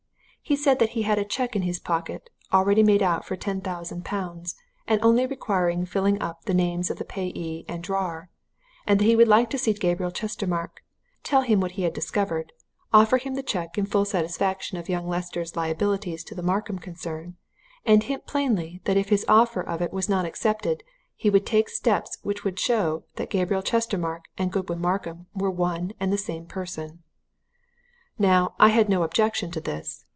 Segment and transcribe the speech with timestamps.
[0.43, 3.61] He said that he had a cheque in his pocket, already made out for ten
[3.61, 8.29] thousand pounds, and only requiring filling up with the names of payee and drawer;
[8.99, 10.83] he would like to see Gabriel Chestermarke,
[11.23, 12.51] tell him what he had discovered,
[12.91, 17.37] offer him the cheque in full satisfaction of young Lester's liabilities to the Markham concern,
[17.85, 20.83] and hint plainly that if his offer of it was not accepted,
[21.15, 25.93] he would take steps which would show that Gabriel Chestermarke and Godwin Markham were one
[25.97, 27.03] and the same person.
[28.19, 30.03] "Now, I had no objection to this.